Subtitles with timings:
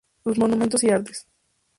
[0.23, 1.27] Sus monumentos y artes.